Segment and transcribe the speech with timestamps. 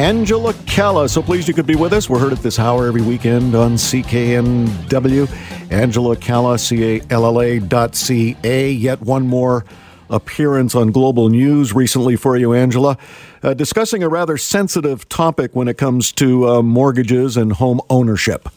[0.00, 1.10] Angela Calla.
[1.10, 2.08] So pleased you could be with us.
[2.08, 5.70] We're heard at this hour every weekend on CKNW.
[5.70, 8.70] Angela Calla, C-A-L-L-A dot C-A.
[8.70, 9.66] Yet one more
[10.08, 12.96] appearance on Global News recently for you, Angela,
[13.42, 18.48] uh, discussing a rather sensitive topic when it comes to uh, mortgages and home ownership.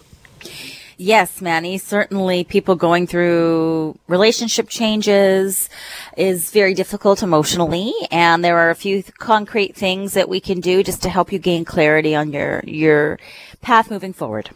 [0.98, 1.78] Yes, Manny.
[1.78, 5.70] Certainly, people going through relationship changes
[6.18, 10.60] is very difficult emotionally, and there are a few th- concrete things that we can
[10.60, 13.20] do just to help you gain clarity on your your
[13.62, 14.52] path moving forward.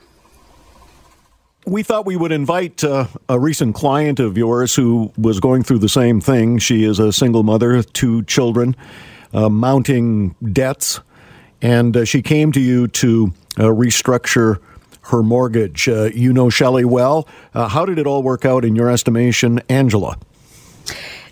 [1.66, 5.80] We thought we would invite uh, a recent client of yours who was going through
[5.80, 6.60] the same thing.
[6.60, 8.76] She is a single mother, two children,
[9.34, 11.02] uh, mounting debts,
[11.62, 14.60] and uh, she came to you to uh, restructure
[15.08, 15.88] her mortgage.
[15.88, 17.28] Uh, you know Shelley well.
[17.54, 20.18] Uh, how did it all work out in your estimation, Angela?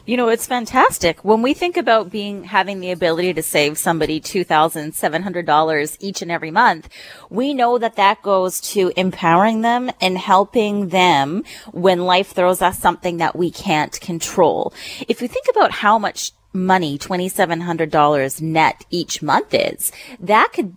[0.07, 1.25] You know, it's fantastic.
[1.25, 6.51] When we think about being having the ability to save somebody $2,700 each and every
[6.51, 6.89] month,
[7.31, 12.77] we know that that goes to empowering them and helping them when life throws us
[12.77, 14.75] something that we can't control.
[15.07, 20.75] If you think about how much money $2,700 net each month is, that could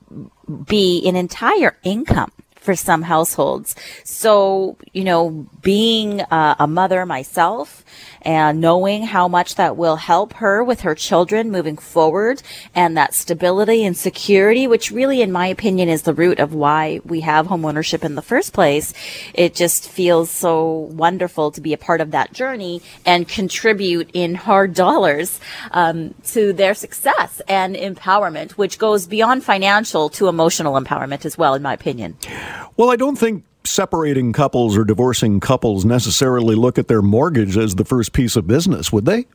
[0.67, 2.33] be an entire income
[2.69, 3.75] for some households.
[4.05, 7.83] So, you know, being uh, a mother myself
[8.29, 12.43] and knowing how much that will help her with her children moving forward
[12.75, 17.01] and that stability and security, which really, in my opinion, is the root of why
[17.07, 18.93] we have homeownership in the first place.
[19.33, 24.35] It just feels so wonderful to be a part of that journey and contribute in
[24.35, 25.41] hard dollars
[25.71, 31.55] um, to their success and empowerment, which goes beyond financial to emotional empowerment as well,
[31.55, 32.19] in my opinion.
[32.77, 37.75] Well, I don't think separating couples or divorcing couples necessarily look at their mortgage as
[37.75, 39.27] the first piece of business, would they?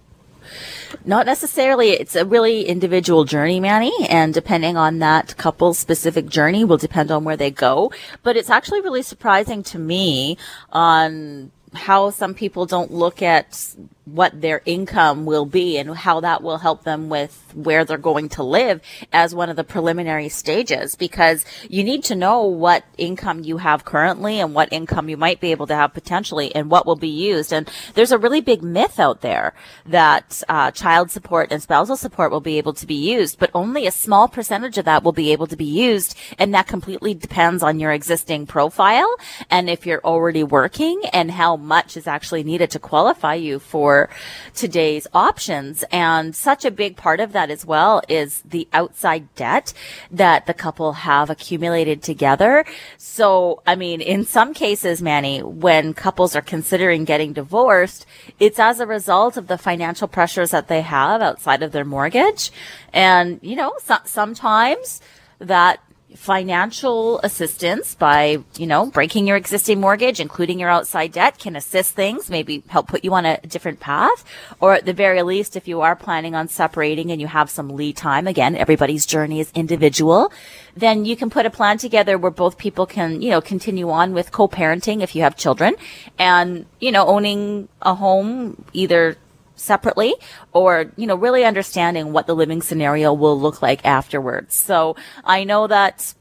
[1.06, 1.92] Not necessarily.
[1.92, 7.12] It's a really individual journey, Manny, and depending on that couple's specific journey will depend
[7.12, 7.92] on where they go.
[8.22, 10.38] But it's actually really surprising to me
[10.72, 16.44] on how some people don't look at what their income will be and how that
[16.44, 18.82] will help them with where they're going to live
[19.14, 23.86] as one of the preliminary stages because you need to know what income you have
[23.86, 27.08] currently and what income you might be able to have potentially and what will be
[27.08, 27.54] used.
[27.54, 29.54] And there's a really big myth out there
[29.86, 33.88] that uh, child support and spousal support will be able to be used, but only
[33.88, 36.18] a small percentage of that will be able to be used.
[36.38, 39.16] And that completely depends on your existing profile
[39.50, 43.93] and if you're already working and how much is actually needed to qualify you for
[43.94, 44.10] for
[44.56, 45.84] today's options.
[45.92, 49.74] And such a big part of that as well is the outside debt
[50.12, 52.66] that the couple have accumulated together.
[52.98, 58.06] So, I mean, in some cases, Manny, when couples are considering getting divorced,
[58.40, 62.52] it's as a result of the financial pressures that they have outside of their mortgage.
[62.92, 65.02] And, you know, so- sometimes
[65.40, 65.80] that
[66.16, 71.96] financial assistance by, you know, breaking your existing mortgage, including your outside debt can assist
[71.96, 74.24] things, maybe help put you on a different path.
[74.60, 77.70] Or at the very least, if you are planning on separating and you have some
[77.70, 80.32] lead time, again, everybody's journey is individual,
[80.76, 84.14] then you can put a plan together where both people can, you know, continue on
[84.14, 85.76] with co-parenting if you have children
[86.18, 89.18] and, you know, owning a home either
[89.64, 90.14] separately
[90.52, 94.56] or, you know, really understanding what the living scenario will look like afterwards.
[94.56, 96.14] So I know that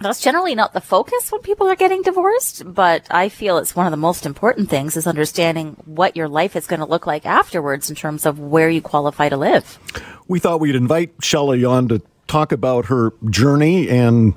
[0.00, 3.86] that's generally not the focus when people are getting divorced, but I feel it's one
[3.86, 7.26] of the most important things is understanding what your life is going to look like
[7.26, 9.78] afterwards in terms of where you qualify to live.
[10.28, 14.34] We thought we'd invite Shelley on to talk about her journey and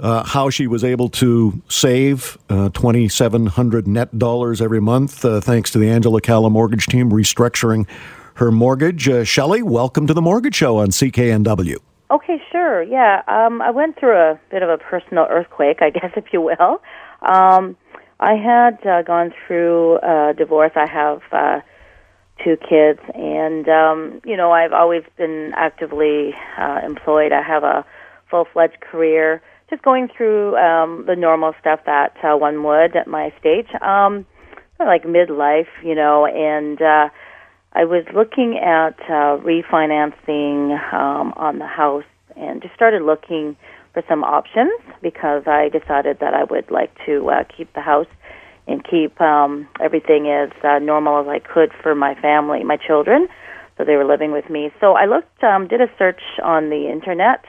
[0.00, 5.70] uh, how she was able to save uh, 2,700 net dollars every month uh, thanks
[5.70, 7.86] to the Angela Calla mortgage team restructuring
[8.34, 9.08] her mortgage.
[9.08, 11.76] Uh, Shelley, welcome to the Mortgage Show on CKNW.
[12.10, 12.82] Okay, sure.
[12.82, 16.40] Yeah, um, I went through a bit of a personal earthquake, I guess, if you
[16.40, 16.82] will.
[17.22, 17.76] Um,
[18.18, 20.72] I had uh, gone through a divorce.
[20.74, 21.60] I have uh,
[22.42, 27.32] two kids, and um, you know, I've always been actively uh, employed.
[27.32, 27.84] I have a
[28.30, 33.32] full-fledged career just going through um, the normal stuff that uh, one would at my
[33.38, 34.26] stage, um,
[34.78, 37.08] like midlife, you know, and uh,
[37.72, 42.04] I was looking at uh, refinancing um, on the house
[42.36, 43.56] and just started looking
[43.92, 44.72] for some options
[45.02, 48.08] because I decided that I would like to uh, keep the house
[48.66, 53.28] and keep um, everything as uh, normal as I could for my family, my children.
[53.76, 54.70] So they were living with me.
[54.80, 57.44] So I looked, um, did a search on the internet,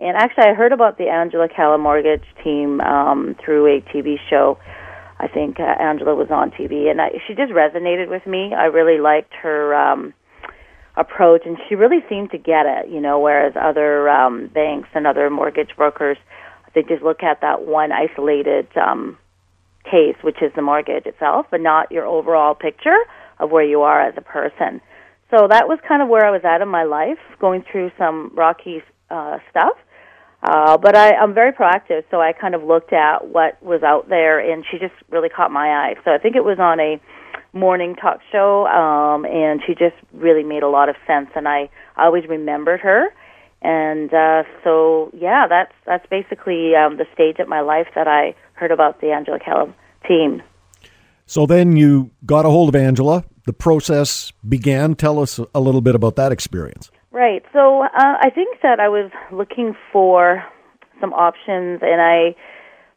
[0.00, 4.58] and actually I heard about the Angela Calla mortgage team um, through a TV show.
[5.18, 8.54] I think uh, Angela was on TV, and I, she just resonated with me.
[8.56, 9.74] I really liked her.
[9.74, 10.14] Um,
[10.96, 12.88] approach, and she really seemed to get it.
[12.88, 16.18] You know, whereas other um, banks and other mortgage brokers,
[16.74, 19.18] they just look at that one isolated um,
[19.84, 22.98] case, which is the mortgage itself, but not your overall picture
[23.38, 24.80] of where you are as a person.
[25.30, 28.32] So that was kind of where I was at in my life, going through some
[28.34, 29.76] rocky uh, stuff.
[30.42, 34.08] Uh, but I, I'm very proactive, so I kind of looked at what was out
[34.08, 35.94] there, and she just really caught my eye.
[36.04, 37.00] So I think it was on a
[37.52, 41.68] morning talk show, um, and she just really made a lot of sense, and I,
[41.96, 43.12] always remembered her.
[43.60, 48.34] And uh, so, yeah, that's that's basically um, the stage of my life that I
[48.54, 49.74] heard about the Angela Calla
[50.08, 50.42] team.
[51.26, 53.24] So then you got a hold of Angela.
[53.44, 54.94] The process began.
[54.94, 56.90] Tell us a little bit about that experience.
[57.12, 57.42] Right.
[57.52, 60.44] So uh, I think that I was looking for
[61.00, 62.36] some options, and I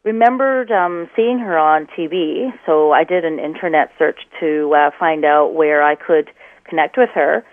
[0.04, 5.24] remembered um, seeing her on TV, so I did an internet search to uh, find
[5.24, 6.30] out where I could
[6.64, 7.44] connect with her.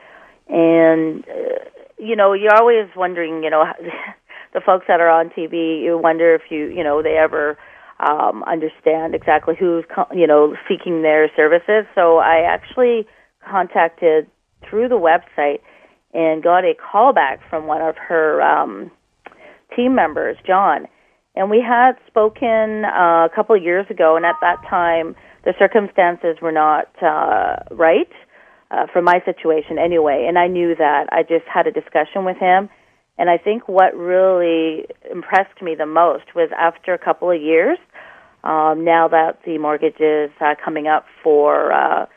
[0.49, 1.65] And, uh,
[1.97, 3.63] you know, you're always wondering, you know,
[4.53, 7.57] the folks that are on TV, you wonder if you, you know, they ever
[7.99, 11.85] um, understand exactly who's, you know, seeking their services.
[11.95, 13.07] So I actually
[13.49, 14.27] contacted
[14.69, 15.61] through the website
[16.13, 18.91] and got a call back from one of her um,
[19.75, 20.87] team members, John
[21.35, 25.15] and we had spoken uh, a couple of years ago, and at that time,
[25.45, 28.11] the circumstances were not uh, right
[28.69, 30.25] uh, for my situation anyway.
[30.27, 31.07] And I knew that.
[31.11, 32.69] I just had a discussion with him.
[33.17, 37.77] And I think what really impressed me the most was after a couple of years,
[38.43, 42.07] um, now that the mortgage is uh, coming up for uh,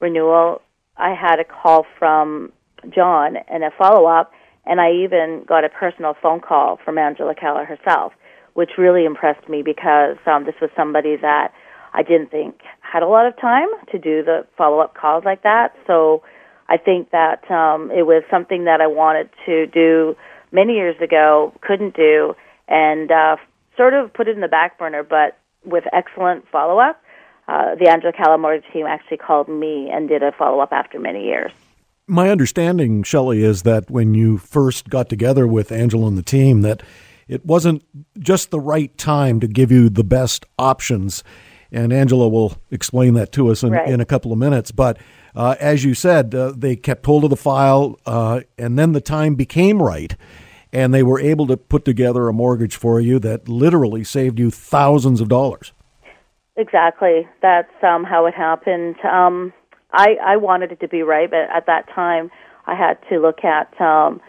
[0.00, 0.62] renewal,
[0.96, 2.52] I had a call from
[2.90, 4.32] John and a follow up,
[4.66, 8.12] and I even got a personal phone call from Angela Calla herself
[8.54, 11.52] which really impressed me because um, this was somebody that
[11.94, 15.42] I didn't think had a lot of time to do the follow up calls like
[15.42, 15.74] that.
[15.86, 16.22] So
[16.68, 20.16] I think that um, it was something that I wanted to do
[20.52, 22.34] many years ago, couldn't do,
[22.68, 23.36] and uh,
[23.76, 27.02] sort of put it in the back burner, but with excellent follow up.
[27.48, 30.98] Uh, the Angela Calla mortgage team actually called me and did a follow up after
[31.00, 31.52] many years.
[32.06, 36.62] My understanding, Shelley, is that when you first got together with Angela and the team,
[36.62, 36.82] that
[37.28, 37.84] it wasn't
[38.18, 41.22] just the right time to give you the best options.
[41.70, 43.88] And Angela will explain that to us in, right.
[43.88, 44.70] in a couple of minutes.
[44.72, 44.98] But
[45.34, 49.00] uh, as you said, uh, they kept hold of the file, uh, and then the
[49.00, 50.14] time became right.
[50.72, 54.50] And they were able to put together a mortgage for you that literally saved you
[54.50, 55.72] thousands of dollars.
[56.56, 57.26] Exactly.
[57.40, 58.96] That's um, how it happened.
[59.04, 59.52] Um,
[59.92, 62.30] I, I wanted it to be right, but at that time,
[62.66, 64.20] I had to look at um,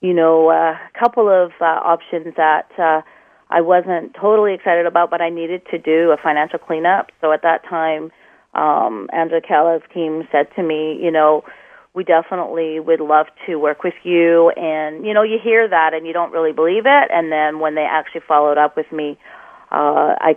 [0.00, 3.02] you know, a couple of uh, options that uh,
[3.50, 7.10] I wasn't totally excited about, but I needed to do a financial cleanup.
[7.20, 8.12] So at that time,
[8.54, 11.42] um, Angela Calla's team said to me, you know,
[11.94, 14.50] we definitely would love to work with you.
[14.50, 17.10] And, you know, you hear that and you don't really believe it.
[17.10, 19.18] And then when they actually followed up with me,
[19.72, 20.36] uh, I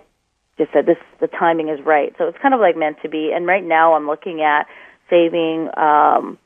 [0.61, 2.13] just said, this, the timing is right.
[2.17, 3.31] So it's kind of like meant to be.
[3.33, 4.67] And right now I'm looking at
[5.09, 6.37] saving, um,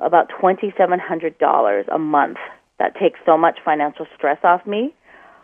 [0.00, 2.38] about $2,700 a month.
[2.78, 4.94] That takes so much financial stress off me.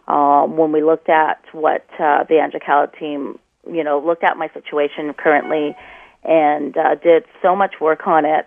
[0.09, 3.39] Um, when we looked at what uh, the Angela team,
[3.71, 5.77] you know, looked at my situation currently
[6.25, 8.47] and uh, did so much work on it,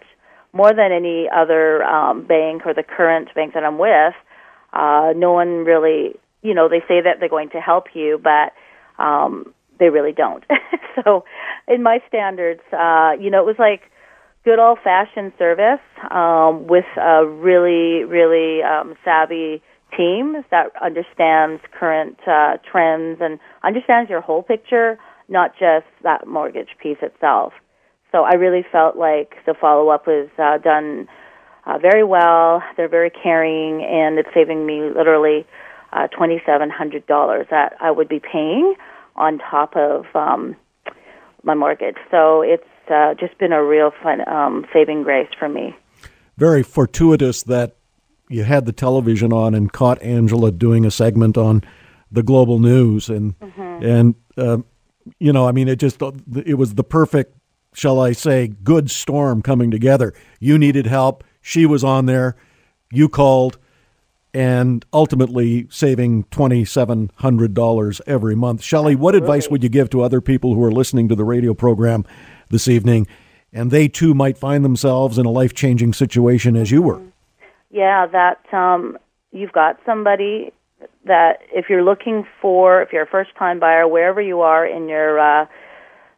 [0.51, 4.13] more than any other um, bank or the current bank that I'm with,
[4.73, 8.53] uh, no one really, you know, they say that they're going to help you, but
[8.99, 10.43] um, they really don't.
[11.03, 11.25] so,
[11.67, 13.81] in my standards, uh, you know, it was like
[14.43, 19.61] good old fashioned service um, with a really, really um, savvy
[19.95, 24.97] team that understands current uh, trends and understands your whole picture,
[25.29, 27.53] not just that mortgage piece itself.
[28.11, 31.07] So I really felt like the follow up was uh, done
[31.65, 32.61] uh, very well.
[32.77, 35.45] They're very caring, and it's saving me literally
[35.93, 38.75] uh, twenty seven hundred dollars that I would be paying
[39.15, 40.55] on top of um,
[41.43, 41.97] my mortgage.
[42.11, 45.75] So it's uh, just been a real fun um, saving grace for me.
[46.37, 47.75] Very fortuitous that
[48.27, 51.63] you had the television on and caught Angela doing a segment on
[52.11, 53.85] the global news, and mm-hmm.
[53.85, 54.57] and uh,
[55.19, 57.37] you know, I mean, it just it was the perfect,
[57.73, 60.13] shall I say, good storm coming together.
[60.39, 61.23] You needed help.
[61.41, 62.35] She was on there.
[62.91, 63.57] You called.
[64.33, 68.63] And ultimately saving $2,700 every month.
[68.63, 71.53] Shelley, what advice would you give to other people who are listening to the radio
[71.53, 72.05] program
[72.49, 73.07] this evening
[73.51, 77.01] and they too might find themselves in a life changing situation as you were?
[77.69, 78.97] Yeah, that um,
[79.31, 80.51] you've got somebody
[81.05, 84.89] that if you're looking for, if you're a first time buyer, wherever you are in
[84.89, 85.45] your uh,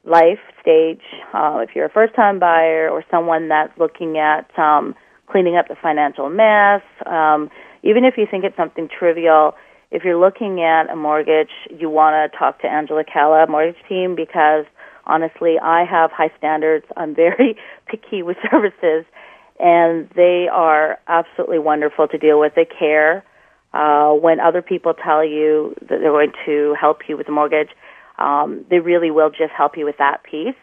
[0.06, 1.02] life stage,
[1.34, 4.96] uh, if you're a first time buyer or someone that's looking at um,
[5.28, 7.50] cleaning up the financial mess, um,
[7.86, 9.54] even if you think it's something trivial,
[9.92, 14.16] if you're looking at a mortgage, you want to talk to Angela Calla, mortgage team,
[14.16, 14.66] because
[15.06, 16.86] honestly, I have high standards.
[16.98, 17.56] I'm very
[17.88, 19.06] picky with services,
[19.60, 22.54] and they are absolutely wonderful to deal with.
[22.56, 23.24] They care.
[23.72, 27.70] Uh, when other people tell you that they're going to help you with the mortgage,
[28.18, 30.56] um, they really will just help you with that piece.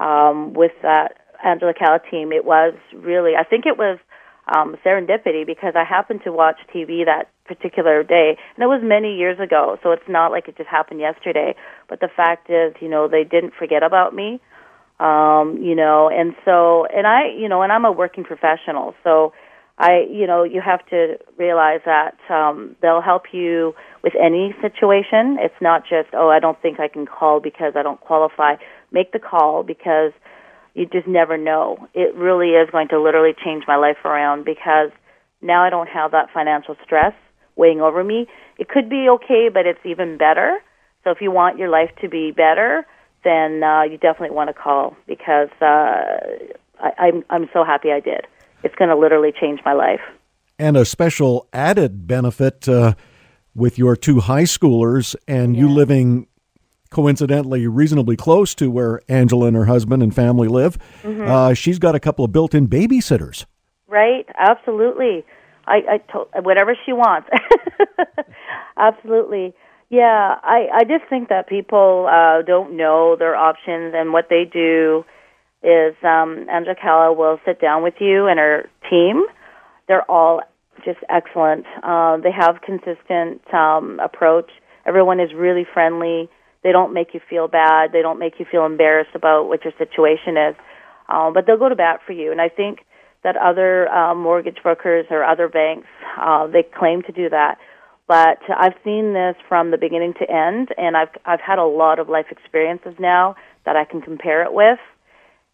[0.00, 3.98] Um, with that Angela Calla team, it was really, I think it was
[4.54, 9.16] um, serendipity because I happened to watch TV that particular day, and it was many
[9.16, 11.54] years ago, so it's not like it just happened yesterday.
[11.88, 14.40] But the fact is, you know, they didn't forget about me,
[15.00, 19.32] um, you know, and so, and I, you know, and I'm a working professional, so
[19.78, 25.36] I, you know, you have to realize that um, they'll help you with any situation.
[25.38, 28.54] It's not just, oh, I don't think I can call because I don't qualify.
[28.90, 30.12] Make the call because
[30.76, 31.88] you just never know.
[31.94, 34.90] It really is going to literally change my life around because
[35.40, 37.14] now I don't have that financial stress
[37.56, 38.26] weighing over me.
[38.58, 40.58] It could be okay, but it's even better.
[41.02, 42.86] So if you want your life to be better,
[43.24, 45.64] then uh, you definitely want to call because uh,
[46.78, 48.26] I, I'm I'm so happy I did.
[48.62, 50.00] It's going to literally change my life.
[50.58, 52.94] And a special added benefit uh,
[53.54, 55.62] with your two high schoolers and yeah.
[55.62, 56.26] you living
[56.96, 60.78] coincidentally reasonably close to where Angela and her husband and family live.
[61.02, 61.30] Mm-hmm.
[61.30, 63.44] Uh, she's got a couple of built-in babysitters.
[63.86, 65.22] Right, absolutely.
[65.66, 67.28] I, I told whatever she wants.
[68.78, 69.52] absolutely.
[69.90, 74.44] Yeah, I, I just think that people uh, don't know their options, and what they
[74.50, 75.04] do
[75.62, 79.26] is um, Angela Calla will sit down with you and her team.
[79.86, 80.40] They're all
[80.82, 81.66] just excellent.
[81.82, 84.50] Uh, they have consistent um, approach.
[84.86, 86.30] Everyone is really friendly.
[86.66, 87.92] They don't make you feel bad.
[87.92, 90.56] They don't make you feel embarrassed about what your situation is.
[91.08, 92.32] Um, but they'll go to bat for you.
[92.32, 92.80] And I think
[93.22, 95.86] that other uh, mortgage brokers or other banks,
[96.20, 97.58] uh, they claim to do that.
[98.08, 102.00] But I've seen this from the beginning to end, and I've I've had a lot
[102.00, 104.80] of life experiences now that I can compare it with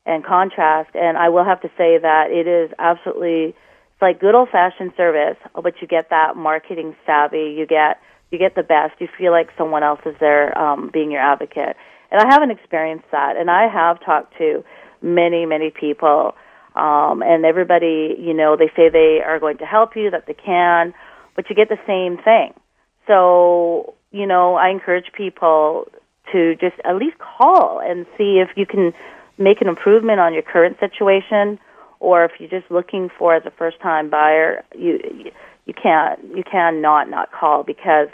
[0.06, 0.90] and contrast.
[0.94, 3.54] And I will have to say that it is absolutely
[3.92, 7.54] it's like good old fashioned service, but you get that marketing savvy.
[7.58, 8.00] You get
[8.32, 8.94] you get the best.
[8.98, 11.76] You feel like someone else is there um, being your advocate.
[12.10, 13.36] And I haven't experienced that.
[13.36, 14.64] And I have talked to
[15.02, 16.34] many, many people,
[16.74, 20.34] um, and everybody, you know, they say they are going to help you, that they
[20.34, 20.94] can,
[21.36, 22.54] but you get the same thing.
[23.06, 25.88] So, you know, I encourage people
[26.32, 28.92] to just at least call and see if you can
[29.36, 31.58] make an improvement on your current situation,
[32.00, 34.98] or if you're just looking for as a first time buyer, you
[35.66, 38.08] you can't you can not not call because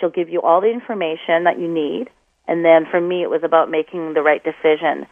[0.00, 2.08] she'll give you all the information that you need.
[2.48, 5.06] And then for me, it was about making the right decision.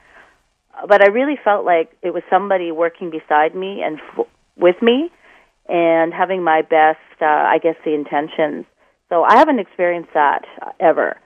[0.88, 4.26] But I really felt like it was somebody working beside me and f-
[4.56, 5.10] with me
[5.68, 8.64] and having my best, uh, I guess, the intentions.
[9.08, 10.44] So I haven't experienced that
[10.80, 11.18] ever.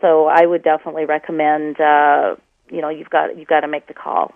[0.00, 2.36] So I would definitely recommend, uh,
[2.70, 4.32] you know, you've got you've got to make the call.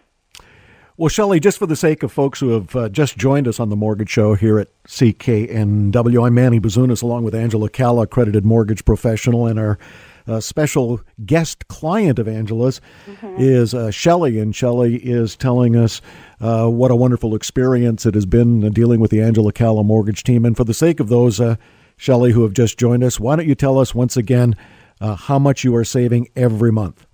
[0.98, 3.68] Well, Shelley, just for the sake of folks who have uh, just joined us on
[3.68, 8.82] the Mortgage Show here at CKNW, I'm Manny Bazunas, along with Angela Calla, accredited mortgage
[8.82, 9.78] professional, and our
[10.26, 13.34] uh, special guest client of Angela's mm-hmm.
[13.36, 16.00] is uh, Shelley, and Shelley is telling us
[16.40, 20.22] uh, what a wonderful experience it has been uh, dealing with the Angela Calla mortgage
[20.22, 20.46] team.
[20.46, 21.56] And for the sake of those, uh,
[21.98, 24.56] Shelley, who have just joined us, why don't you tell us once again
[25.02, 27.05] uh, how much you are saving every month?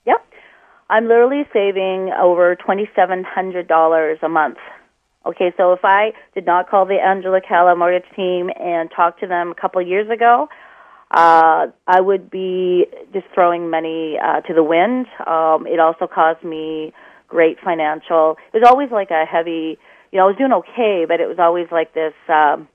[0.93, 4.59] I'm literally saving over $2,700 a month.
[5.25, 9.27] Okay, so if I did not call the Angela Calla mortgage team and talk to
[9.27, 10.49] them a couple of years ago,
[11.11, 12.85] uh, I would be
[13.15, 15.07] just throwing money uh, to the wind.
[15.27, 16.93] Um, it also caused me
[17.27, 18.37] great financial.
[18.53, 19.79] It was always like a heavy,
[20.11, 22.69] you know, I was doing okay, but it was always like this um,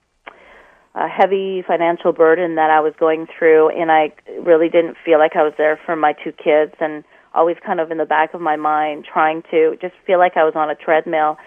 [0.95, 5.35] a heavy financial burden that I was going through, and I really didn't feel like
[5.35, 7.03] I was there for my two kids and
[7.37, 10.43] always kind of in the back of my mind, trying to just feel like I
[10.43, 11.37] was on a treadmill.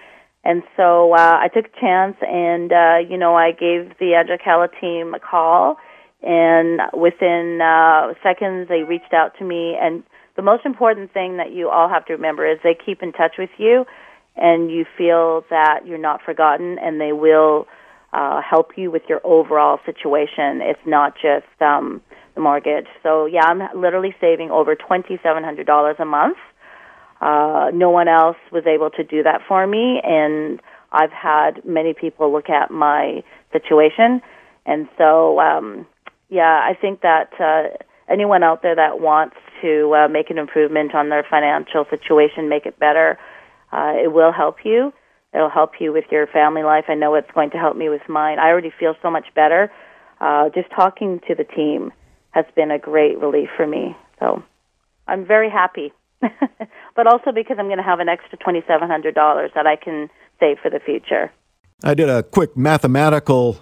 [0.44, 4.38] And so uh, I took a chance, and uh, you know, I gave the Angela
[4.42, 5.76] Calla team a call,
[6.22, 9.76] and within uh, seconds, they reached out to me.
[9.78, 10.02] And
[10.36, 13.34] the most important thing that you all have to remember is they keep in touch
[13.38, 13.84] with you,
[14.36, 17.66] and you feel that you're not forgotten, and they will
[18.12, 20.60] uh, help you with your overall situation.
[20.62, 22.00] It's not just um,
[22.34, 22.86] the mortgage.
[23.02, 26.38] So yeah, I'm literally saving over twenty seven hundred dollars a month.
[27.20, 31.92] Uh, no one else was able to do that for me, and I've had many
[31.92, 34.22] people look at my situation,
[34.64, 35.86] and so um,
[36.30, 37.76] yeah, I think that uh,
[38.10, 42.64] anyone out there that wants to uh, make an improvement on their financial situation, make
[42.64, 43.18] it better,
[43.72, 44.92] uh, it will help you.
[45.32, 46.84] It'll help you with your family life.
[46.88, 48.38] I know it's going to help me with mine.
[48.38, 49.70] I already feel so much better.
[50.20, 51.92] Uh, just talking to the team
[52.30, 53.96] has been a great relief for me.
[54.18, 54.42] So
[55.06, 55.92] I'm very happy.
[56.20, 60.70] but also because I'm going to have an extra $2,700 that I can save for
[60.70, 61.32] the future.
[61.82, 63.58] I did a quick mathematical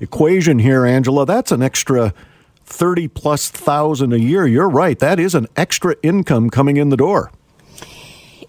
[0.00, 1.24] equation here, Angela.
[1.24, 2.12] That's an extra
[2.64, 4.46] 30 plus thousand a year.
[4.46, 4.98] You're right.
[4.98, 7.30] That is an extra income coming in the door.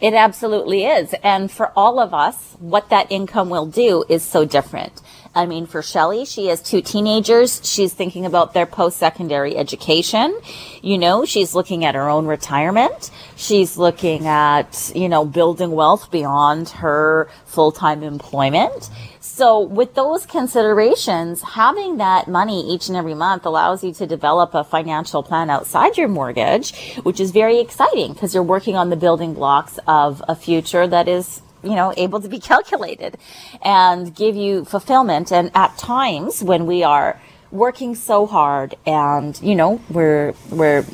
[0.03, 1.15] It absolutely is.
[1.23, 5.01] And for all of us, what that income will do is so different.
[5.35, 7.59] I mean, for Shelly, she has two teenagers.
[7.63, 10.39] She's thinking about their post-secondary education.
[10.83, 13.09] You know, she's looking at her own retirement.
[13.35, 18.91] She's looking at, you know, building wealth beyond her full-time employment.
[19.19, 24.53] So with those considerations, having that money each and every month allows you to develop
[24.53, 28.95] a financial plan outside your mortgage, which is very exciting because you're working on the
[28.95, 33.17] building blocks of a future that is you know, able to be calculated
[33.61, 35.31] and give you fulfillment.
[35.31, 37.19] And at times when we are
[37.51, 40.85] working so hard and, you know, we're, we're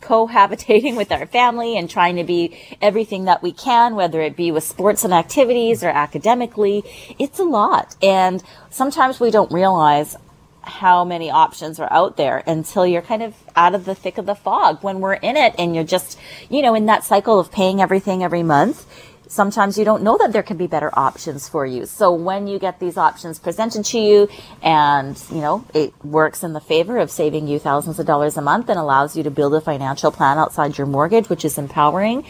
[0.00, 4.52] cohabitating with our family and trying to be everything that we can, whether it be
[4.52, 6.84] with sports and activities or academically,
[7.18, 7.96] it's a lot.
[8.02, 10.16] And sometimes we don't realize
[10.64, 14.26] how many options are out there until you're kind of out of the thick of
[14.26, 17.50] the fog when we're in it and you're just, you know, in that cycle of
[17.50, 18.86] paying everything every month
[19.32, 21.86] sometimes you don't know that there can be better options for you.
[21.86, 24.28] So when you get these options presented to you
[24.60, 28.42] and, you know, it works in the favor of saving you thousands of dollars a
[28.42, 32.26] month and allows you to build a financial plan outside your mortgage, which is empowering,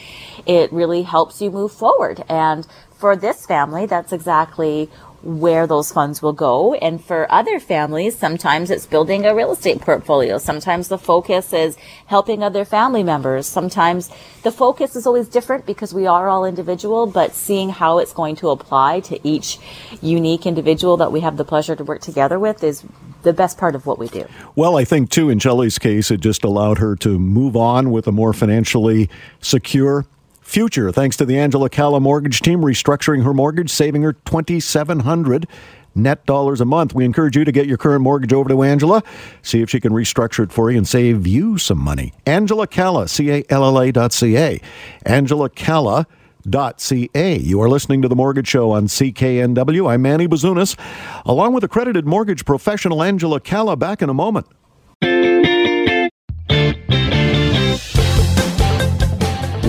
[0.47, 2.23] it really helps you move forward.
[2.29, 4.89] And for this family, that's exactly
[5.23, 6.75] where those funds will go.
[6.75, 10.39] And for other families, sometimes it's building a real estate portfolio.
[10.39, 13.47] Sometimes the focus is helping other family members.
[13.47, 14.11] Sometimes
[14.43, 18.37] the focus is always different because we are all individual, but seeing how it's going
[18.37, 19.59] to apply to each
[20.01, 22.85] unique individual that we have the pleasure to work together with is
[23.23, 24.27] the best part of what we do.
[24.57, 28.09] Well, I think too, in Shelly's case, it just allowed her to move on with
[28.09, 29.09] a more financially
[29.41, 30.07] secure
[30.53, 35.49] future thanks to the Angela Calla mortgage team restructuring her mortgage, saving her 2700
[35.95, 36.95] net dollars a month.
[36.95, 39.03] We encourage you to get your current mortgage over to Angela,
[39.41, 42.13] see if she can restructure it for you and save you some money.
[42.27, 44.61] Angela Calla, C A L L A dot C A.
[45.07, 46.07] Angela Calla.
[46.45, 47.39] Dot ca.
[47.39, 49.89] You are listening to the Mortgage Show on CKNW.
[49.89, 50.77] I'm Manny Bazunas,
[51.25, 53.77] along with accredited mortgage professional Angela Calla.
[53.77, 54.49] Back in a moment.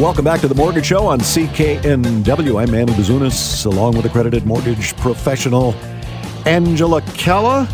[0.03, 2.61] Welcome back to the Mortgage Show on CKNW.
[2.61, 5.73] I'm Manny Bazunas, along with accredited mortgage professional
[6.45, 7.69] Angela Calla.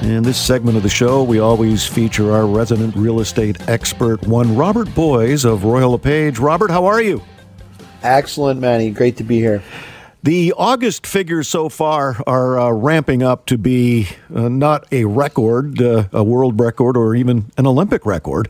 [0.00, 4.56] In this segment of the show, we always feature our resident real estate expert, one
[4.56, 6.38] Robert Boys of Royal LePage.
[6.38, 7.20] Robert, how are you?
[8.02, 8.90] Excellent, Manny.
[8.90, 9.62] Great to be here.
[10.22, 15.82] The August figures so far are uh, ramping up to be uh, not a record,
[15.82, 18.48] uh, a world record, or even an Olympic record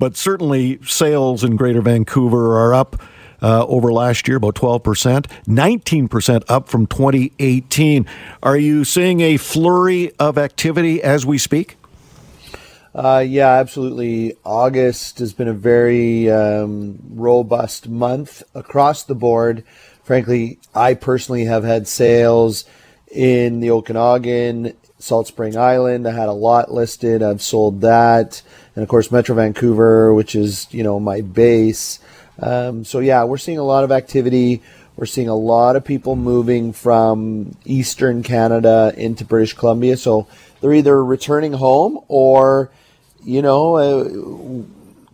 [0.00, 3.00] but certainly sales in Greater Vancouver are up
[3.42, 8.06] uh, over last year, about 12%, 19% up from 2018.
[8.42, 11.76] Are you seeing a flurry of activity as we speak?
[12.94, 14.36] Uh, yeah, absolutely.
[14.42, 19.64] August has been a very um, robust month across the board.
[20.02, 22.64] Frankly, I personally have had sales
[23.12, 26.08] in the Okanagan, Salt Spring Island.
[26.08, 27.22] I had a lot listed.
[27.22, 28.42] I've sold that
[28.80, 32.00] and of course Metro Vancouver, which is you know my base.
[32.40, 34.62] Um, so yeah, we're seeing a lot of activity.
[34.96, 39.98] We're seeing a lot of people moving from Eastern Canada into British Columbia.
[39.98, 40.26] So
[40.62, 42.70] they're either returning home or,
[43.22, 44.04] you know, uh,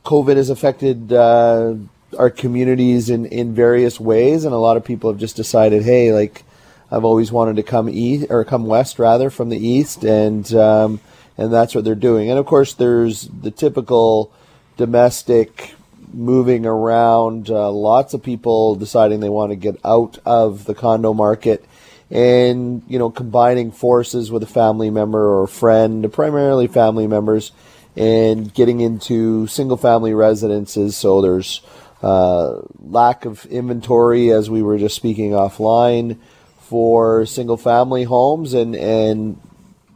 [0.04, 1.74] COVID has affected uh,
[2.16, 6.12] our communities in, in various ways, and a lot of people have just decided, hey,
[6.12, 6.44] like
[6.92, 11.00] I've always wanted to come east or come west rather from the east, and um,
[11.38, 12.30] and that's what they're doing.
[12.30, 14.32] And of course, there's the typical
[14.76, 15.74] domestic
[16.12, 17.50] moving around.
[17.50, 21.64] Uh, lots of people deciding they want to get out of the condo market,
[22.10, 27.52] and you know, combining forces with a family member or a friend, primarily family members,
[27.96, 30.96] and getting into single-family residences.
[30.96, 31.60] So there's
[32.02, 36.18] uh, lack of inventory, as we were just speaking offline
[36.60, 39.40] for single family homes and and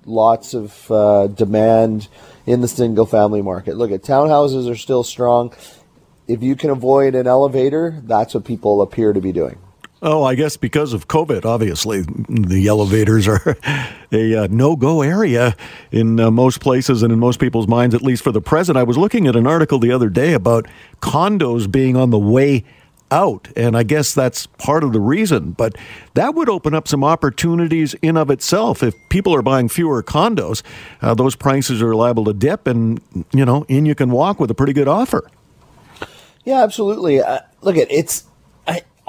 [0.05, 2.09] lots of uh, demand
[2.47, 3.77] in the single family market.
[3.77, 5.53] Look at townhouses are still strong.
[6.27, 9.59] If you can avoid an elevator, that's what people appear to be doing.
[10.03, 13.57] Oh, I guess because of COVID, obviously, the elevators are
[14.13, 15.55] a uh, no go area
[15.93, 18.79] in uh, most places and in most people's minds, at least for the present.
[18.79, 20.67] I was looking at an article the other day about
[21.03, 22.65] condos being on the way
[23.11, 25.53] out, and I guess that's part of the reason.
[25.53, 25.77] But
[26.15, 28.83] that would open up some opportunities in of itself.
[28.83, 30.63] If people are buying fewer condos,
[31.03, 33.01] uh, those prices are liable to dip, and
[33.33, 35.31] you know, in you can walk with a pretty good offer.
[36.45, 37.21] Yeah, absolutely.
[37.21, 38.25] Uh, look at it's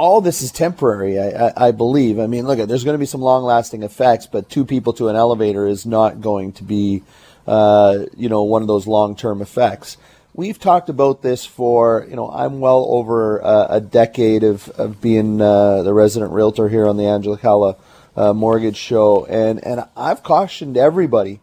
[0.02, 2.18] all this is temporary, I, I, I believe.
[2.18, 4.94] I mean, look, at there's going to be some long lasting effects, but two people
[4.94, 7.04] to an elevator is not going to be,
[7.46, 9.98] uh, you know, one of those long term effects.
[10.34, 15.02] We've talked about this for, you know, I'm well over uh, a decade of, of
[15.02, 17.76] being uh, the resident realtor here on the Angela Calla
[18.16, 21.42] uh, Mortgage Show, and, and I've cautioned everybody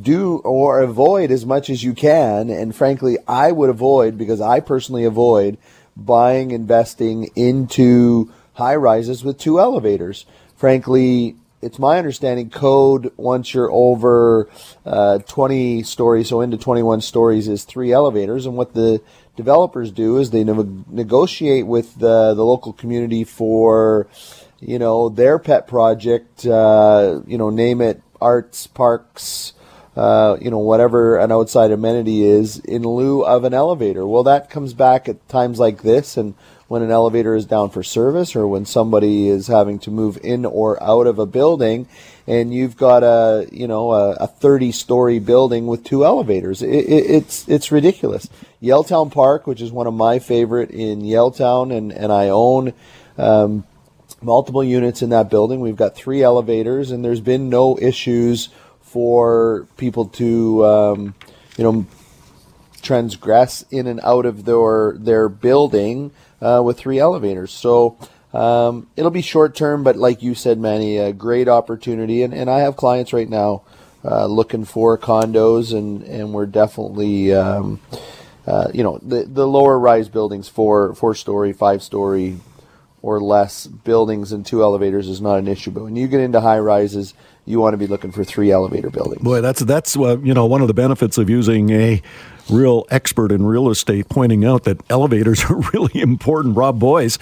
[0.00, 2.48] do or avoid as much as you can.
[2.48, 5.58] And frankly, I would avoid because I personally avoid
[5.94, 10.24] buying, investing into high rises with two elevators.
[10.56, 14.48] Frankly, it's my understanding code once you're over
[14.86, 18.46] uh, 20 stories, so into 21 stories, is three elevators.
[18.46, 19.02] And what the
[19.36, 24.06] developers do is they ne- negotiate with the, the local community for,
[24.58, 29.52] you know, their pet project, uh, you know, name it arts, parks,
[29.96, 34.06] uh, you know, whatever an outside amenity is in lieu of an elevator.
[34.06, 36.34] Well, that comes back at times like this and
[36.70, 40.44] when an elevator is down for service or when somebody is having to move in
[40.44, 41.84] or out of a building
[42.28, 46.62] and you've got a, you know, a, a 30 story building with two elevators.
[46.62, 48.28] It, it, it's, it's ridiculous.
[48.62, 52.72] Yaletown Park, which is one of my favorite in Yaletown and, and I own,
[53.18, 53.64] um,
[54.22, 55.58] multiple units in that building.
[55.58, 58.48] We've got three elevators and there's been no issues
[58.80, 61.14] for people to, um,
[61.56, 61.86] you know,
[62.80, 67.50] transgress in and out of their their building uh, with three elevators.
[67.52, 67.98] So
[68.32, 72.22] um, it'll be short term, but like you said, Manny, a great opportunity.
[72.22, 73.62] And, and I have clients right now
[74.04, 77.80] uh, looking for condos, and, and we're definitely, um,
[78.46, 82.38] uh, you know, the, the lower rise buildings, four four story, five story,
[83.02, 85.70] or less buildings and two elevators is not an issue.
[85.70, 87.14] But when you get into high rises,
[87.50, 89.22] you want to be looking for three elevator buildings.
[89.22, 92.00] Boy, that's that's uh, you know one of the benefits of using a
[92.48, 96.56] real expert in real estate, pointing out that elevators are really important.
[96.56, 97.18] Rob Boys.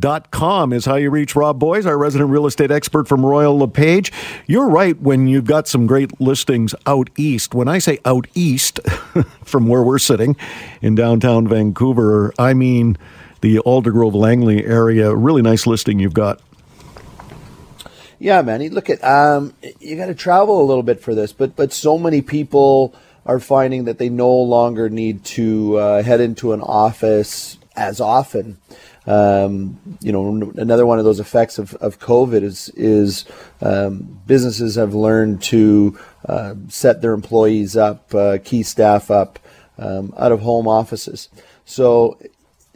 [0.00, 3.56] Dot com is how you reach Rob Boys, our resident real estate expert from Royal
[3.58, 4.10] LePage.
[4.46, 7.54] You're right when you've got some great listings out east.
[7.54, 8.80] When I say out east,
[9.44, 10.34] from where we're sitting
[10.80, 12.96] in downtown Vancouver, I mean
[13.42, 15.14] the Aldergrove Langley area.
[15.14, 16.40] Really nice listing you've got.
[18.22, 18.62] Yeah, man.
[18.68, 21.98] Look at um, you got to travel a little bit for this, but but so
[21.98, 22.94] many people
[23.26, 28.58] are finding that they no longer need to uh, head into an office as often.
[29.08, 33.24] Um, you know, another one of those effects of, of COVID is is
[33.60, 39.40] um, businesses have learned to uh, set their employees up, uh, key staff up
[39.78, 41.28] um, out of home offices.
[41.64, 42.20] So,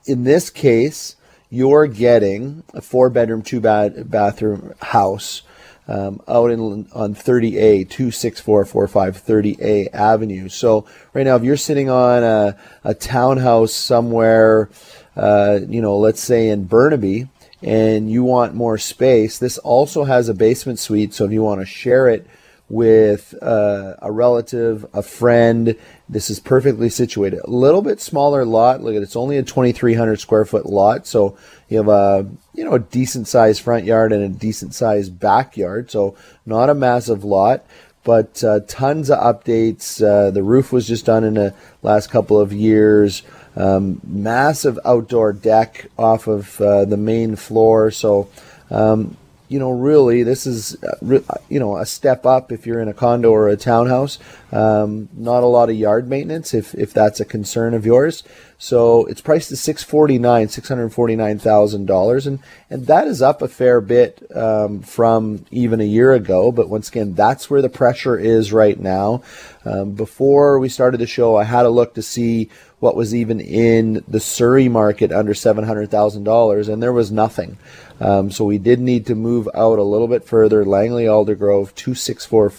[0.07, 1.15] in this case,
[1.51, 5.43] you're getting a four bedroom, two bad bathroom house
[5.89, 6.61] um, out in
[6.93, 10.49] on 30A, 26445 30A Avenue.
[10.49, 14.69] So right now, if you're sitting on a, a townhouse somewhere,
[15.15, 17.29] uh, you know, let's say in Burnaby,
[17.63, 21.15] and you want more space, this also has a basement suite.
[21.15, 22.27] So if you want to share it
[22.69, 25.77] with uh, a relative, a friend.
[26.09, 27.41] This is perfectly situated.
[27.45, 28.81] A little bit smaller lot.
[28.81, 31.37] Look at it's only a 2,300 square foot lot, so
[31.69, 35.91] you have a you know a decent sized front yard and a decent sized backyard.
[35.91, 37.67] So not a massive lot,
[38.05, 40.01] but uh, tons of updates.
[40.01, 43.23] Uh, the roof was just done in the last couple of years.
[43.57, 47.91] Um, massive outdoor deck off of uh, the main floor.
[47.91, 48.29] So
[48.71, 49.17] um,
[49.49, 52.95] you know, really, this is, uh, you know, a step up if you're in a
[52.95, 54.19] condo or a townhouse.
[54.53, 58.23] Um, not a lot of yard maintenance if, if that's a concern of yours.
[58.59, 62.39] So it's priced at six forty nine, six hundred forty nine thousand dollars, and
[62.71, 66.51] and that is up a fair bit um, from even a year ago.
[66.51, 69.23] But once again, that's where the pressure is right now.
[69.67, 73.41] Um, before we started the show, I had a look to see what was even
[73.41, 77.59] in the Surrey market under seven hundred thousand dollars, and there was nothing.
[78.01, 80.65] Um, so we did need to move out a little bit further.
[80.65, 82.51] Langley Aldergrove, two six four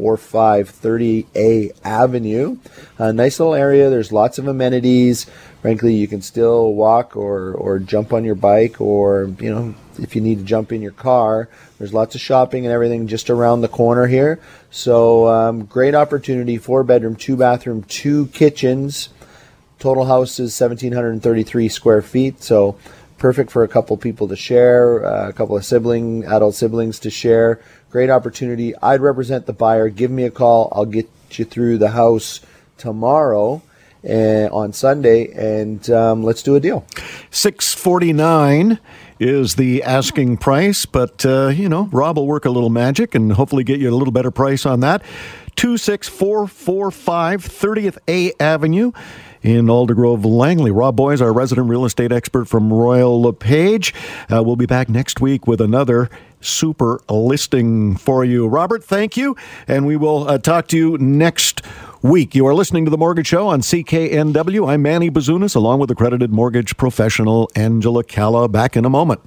[0.00, 2.56] 6645 30A Avenue.
[2.98, 3.90] A nice little area.
[3.90, 5.26] There's lots of amenities.
[5.60, 10.16] Frankly, you can still walk or, or jump on your bike or, you know, if
[10.16, 11.48] you need to jump in your car.
[11.78, 14.40] There's lots of shopping and everything just around the corner here.
[14.70, 16.56] So, um, great opportunity.
[16.56, 19.10] Four bedroom, two bathroom, two kitchens.
[19.78, 22.42] Total house is 1,733 square feet.
[22.42, 22.78] So,
[23.20, 27.10] perfect for a couple people to share, uh, a couple of sibling, adult siblings to
[27.10, 27.60] share.
[27.90, 28.74] Great opportunity.
[28.82, 29.88] I'd represent the buyer.
[29.88, 30.72] Give me a call.
[30.72, 32.40] I'll get you through the house
[32.78, 33.62] tomorrow
[34.08, 36.84] uh, on Sunday, and um, let's do a deal.
[37.30, 38.80] Six forty nine
[39.20, 43.32] is the asking price, but uh, you know Rob will work a little magic and
[43.32, 45.02] hopefully get you a little better price on that.
[45.56, 48.92] Two six four four five 30th A Avenue
[49.42, 50.70] in Aldergrove, Langley.
[50.70, 53.94] Rob Boys, our resident real estate expert from Royal LePage.
[54.30, 58.46] Uh, we'll be back next week with another super listing for you.
[58.46, 59.36] Robert, thank you,
[59.68, 61.62] and we will uh, talk to you next
[62.02, 62.34] week.
[62.34, 64.68] You are listening to The Mortgage Show on CKNW.
[64.68, 68.48] I'm Manny Bazunas, along with accredited mortgage professional Angela Calla.
[68.48, 69.20] Back in a moment.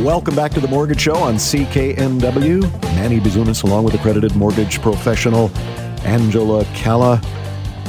[0.00, 2.82] Welcome back to the Mortgage Show on CKNW.
[2.94, 5.50] Manny Bazunas, along with accredited mortgage professional
[6.04, 7.20] Angela Calla.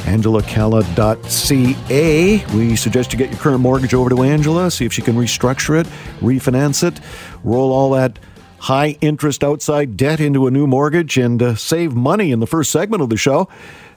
[0.01, 2.45] AngelaCalla.ca.
[2.53, 5.79] We suggest you get your current mortgage over to Angela, see if she can restructure
[5.79, 5.87] it,
[6.19, 6.99] refinance it,
[7.45, 8.19] roll all that
[8.57, 12.71] high interest outside debt into a new mortgage, and uh, save money in the first
[12.71, 13.47] segment of the show.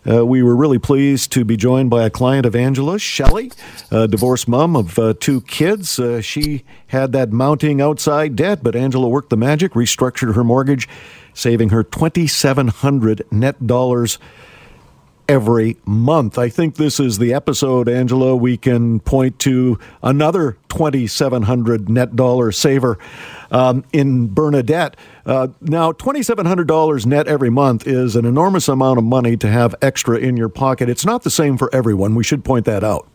[0.06, 3.50] Uh, we were really pleased to be joined by a client of Angela's, Shelley,
[3.90, 5.98] a divorced mom of uh, two kids.
[5.98, 10.88] Uh, she had that mounting outside debt, but Angela worked the magic, restructured her mortgage,
[11.32, 14.18] saving her 2,700 net dollars
[15.28, 16.38] every month.
[16.38, 22.52] I think this is the episode, Angela, we can point to another 2,700 net dollar
[22.52, 22.98] saver
[23.50, 24.96] um, in Bernadette.
[25.26, 30.18] Uh, now, $2,700 net every month is an enormous amount of money to have extra
[30.18, 30.88] in your pocket.
[30.88, 32.14] It's not the same for everyone.
[32.14, 33.08] We should point that out.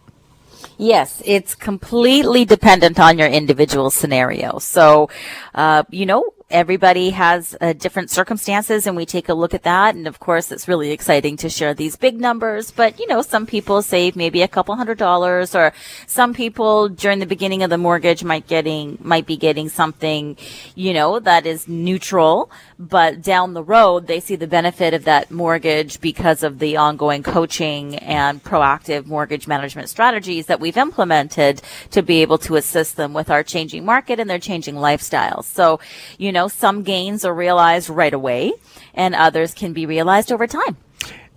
[0.78, 4.60] Yes, it's completely dependent on your individual scenario.
[4.60, 5.10] So,
[5.54, 9.96] uh, you know, everybody has uh, different circumstances and we take a look at that.
[9.96, 13.46] And of course, it's really exciting to share these big numbers, but you know, some
[13.46, 15.74] people save maybe a couple hundred dollars or
[16.08, 20.38] some people during the beginning of the mortgage might getting, might be getting something,
[20.76, 25.30] you know, that is neutral, but down the road, they see the benefit of that
[25.30, 32.02] mortgage because of the ongoing coaching and proactive mortgage management strategies that we've implemented to
[32.02, 35.44] be able to assist them with our changing market and their changing lifestyles.
[35.44, 35.80] So,
[36.18, 38.54] you know, know, some gains are realized right away
[38.94, 40.78] and others can be realized over time.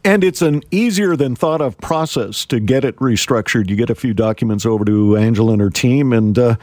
[0.04, 3.70] And it's an easier than thought of process to get it restructured.
[3.70, 6.56] You get a few documents over to Angela and her team, and uh,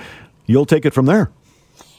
[0.46, 1.32] you'll take it from there.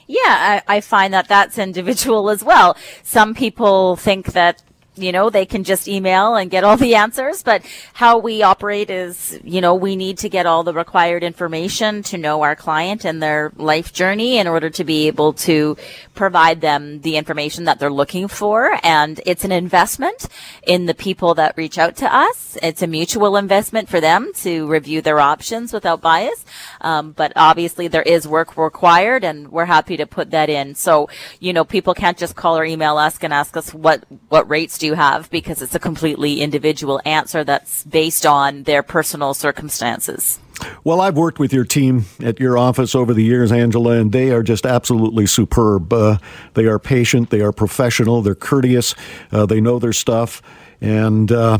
[0.06, 2.76] Yeah, I, I, find that that's individual as well.
[3.02, 4.62] Some people think that
[5.02, 7.42] you know, they can just email and get all the answers.
[7.42, 12.02] But how we operate is, you know, we need to get all the required information
[12.04, 15.76] to know our client and their life journey in order to be able to
[16.14, 18.78] provide them the information that they're looking for.
[18.82, 20.26] And it's an investment
[20.66, 22.58] in the people that reach out to us.
[22.62, 26.44] It's a mutual investment for them to review their options without bias.
[26.80, 30.74] Um, but obviously there is work required and we're happy to put that in.
[30.74, 31.08] So,
[31.38, 34.78] you know, people can't just call or email us and ask us what, what rates
[34.78, 40.38] do you have because it's a completely individual answer that's based on their personal circumstances.
[40.84, 44.30] Well, I've worked with your team at your office over the years, Angela, and they
[44.30, 45.92] are just absolutely superb.
[45.92, 46.18] Uh,
[46.54, 48.94] they are patient, they are professional, they're courteous,
[49.32, 50.42] uh, they know their stuff,
[50.80, 51.58] and uh,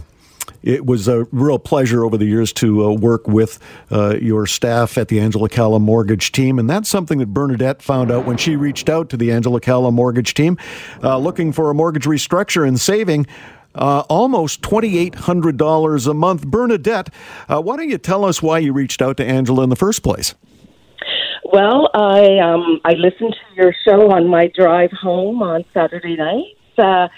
[0.63, 3.59] it was a real pleasure over the years to uh, work with
[3.91, 6.59] uh, your staff at the Angela Calla Mortgage Team.
[6.59, 9.91] And that's something that Bernadette found out when she reached out to the Angela Calla
[9.91, 10.59] Mortgage Team
[11.03, 13.27] uh, looking for a mortgage restructure and saving.
[13.73, 16.45] Uh, almost $2,800 a month.
[16.45, 17.09] Bernadette,
[17.49, 20.03] uh, why don't you tell us why you reached out to Angela in the first
[20.03, 20.35] place?
[21.53, 26.57] Well, I um, I listened to your show on my drive home on Saturday night,
[26.79, 27.09] uh,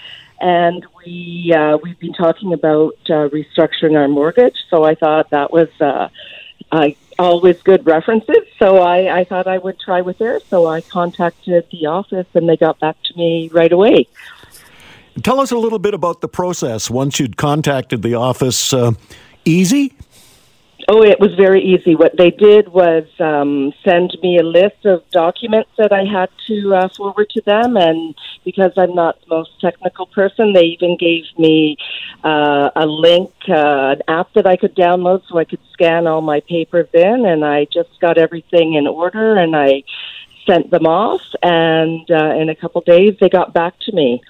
[0.43, 4.57] and we uh, we've been talking about uh, restructuring our mortgage.
[4.69, 6.09] So I thought that was uh,
[6.69, 8.43] uh, always good references.
[8.59, 10.41] So I, I thought I would try with there.
[10.49, 14.07] So I contacted the office, and they got back to me right away.
[15.21, 18.73] Tell us a little bit about the process once you'd contacted the office.
[18.73, 18.91] Uh,
[19.45, 19.93] easy?
[20.89, 21.95] Oh, it was very easy.
[21.95, 26.75] What they did was um, send me a list of documents that I had to
[26.75, 31.23] uh, forward to them, and because I'm not the most technical person, they even gave
[31.37, 31.77] me
[32.23, 36.21] uh, a link, uh, an app that I could download so I could scan all
[36.21, 39.83] my papers in, and I just got everything in order, and I
[40.45, 44.21] sent them off, and uh, in a couple days they got back to me.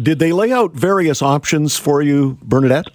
[0.00, 2.88] Did they lay out various options for you, Bernadette?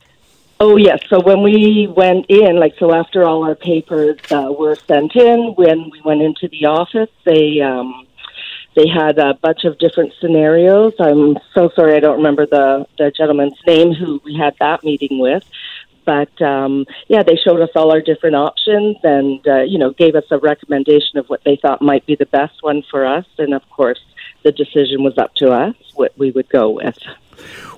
[0.59, 1.01] Oh yes.
[1.09, 5.53] So when we went in, like so, after all our papers uh, were sent in,
[5.55, 8.07] when we went into the office, they um,
[8.75, 10.93] they had a bunch of different scenarios.
[10.99, 15.19] I'm so sorry, I don't remember the the gentleman's name who we had that meeting
[15.19, 15.43] with.
[16.05, 20.15] But um, yeah, they showed us all our different options, and uh, you know, gave
[20.15, 23.25] us a recommendation of what they thought might be the best one for us.
[23.37, 24.03] And of course,
[24.43, 26.97] the decision was up to us what we would go with.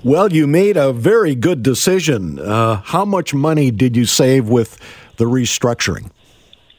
[0.04, 2.40] Well, you made a very good decision.
[2.40, 4.80] Uh, how much money did you save with
[5.18, 6.12] the restructuring?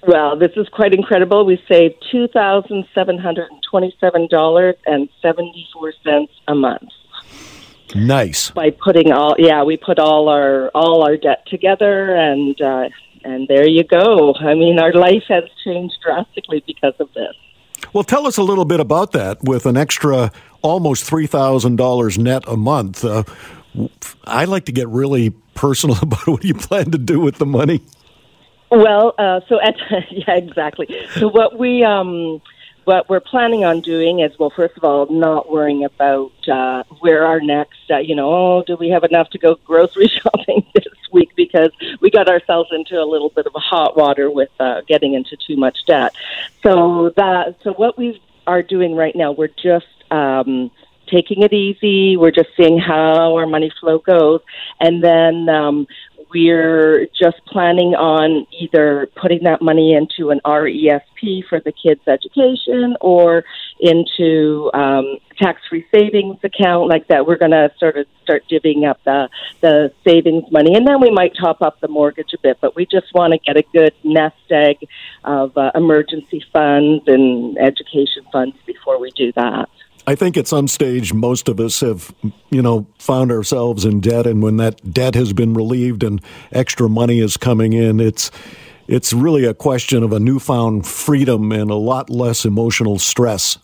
[0.07, 1.44] Well, this is quite incredible.
[1.44, 6.90] We saved two thousand seven hundred and twenty-seven dollars and seventy-four cents a month.
[7.94, 8.51] Nice.
[8.51, 12.88] By putting all, yeah, we put all our all our debt together, and uh,
[13.25, 14.35] and there you go.
[14.35, 17.35] I mean, our life has changed drastically because of this.
[17.92, 19.42] Well, tell us a little bit about that.
[19.42, 23.25] With an extra almost three thousand dollars net a month, uh,
[24.25, 27.83] I like to get really personal about what you plan to do with the money.
[28.70, 29.77] Well, uh, so at,
[30.11, 30.88] yeah, exactly.
[31.14, 32.40] So what we um,
[32.87, 37.27] what we're planning on doing is, well, first of all, not worrying about uh, where
[37.27, 40.87] our next, uh, you know, oh, do we have enough to go grocery shopping this
[41.12, 41.31] week?
[41.35, 45.14] Because we got ourselves into a little bit of a hot water with uh, getting
[45.14, 46.14] into too much debt.
[46.62, 50.70] So that, so what we are doing right now, we're just um,
[51.09, 52.16] taking it easy.
[52.16, 54.42] We're just seeing how our money flow goes,
[54.79, 55.88] and then um,
[56.37, 62.94] we're just planning on either putting that money into an RESP for the kids' education
[63.01, 63.42] or
[63.81, 67.27] into um, tax-free savings account like that.
[67.27, 69.31] We're going to sort of start divvying up the
[69.62, 72.59] the savings money, and then we might top up the mortgage a bit.
[72.61, 74.87] But we just want to get a good nest egg
[75.25, 79.70] of uh, emergency funds and education funds before we do that.
[80.07, 82.14] I think at some stage, most of us have,
[82.51, 86.21] you know, found ourselves in debt, and when that debt has been relieved and
[86.53, 88.31] extra money is coming in, it's
[88.87, 93.59] it's really a question of a newfound freedom and a lot less emotional stress.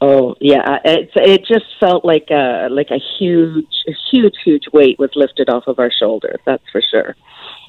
[0.00, 4.98] Oh yeah, it it just felt like a like a huge, a huge, huge weight
[4.98, 6.38] was lifted off of our shoulders.
[6.46, 7.16] That's for sure.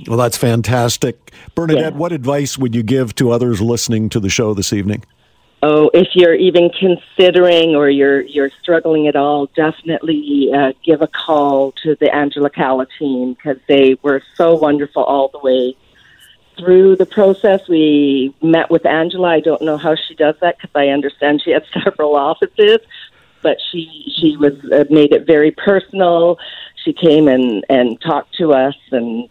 [0.08, 1.94] Well, that's fantastic, Bernadette.
[1.94, 1.98] Yeah.
[1.98, 5.04] What advice would you give to others listening to the show this evening?
[5.64, 11.08] Oh, if you're even considering or you're you're struggling at all, definitely uh, give a
[11.08, 15.78] call to the Angela Calla team because they were so wonderful all the way
[16.58, 17.68] through the process.
[17.68, 19.30] We met with Angela.
[19.30, 22.80] I don't know how she does that because I understand she has several offices,
[23.44, 26.40] but she she was uh, made it very personal.
[26.84, 29.30] She came and and talked to us and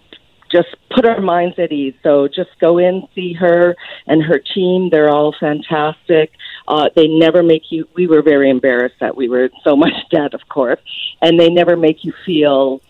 [0.50, 1.94] just put our minds at ease.
[2.02, 4.90] So just go in, see her and her team.
[4.90, 6.32] They're all fantastic.
[6.66, 7.88] Uh, they never make you.
[7.94, 10.80] We were very embarrassed that we were in so much debt, of course,
[11.22, 12.82] and they never make you feel,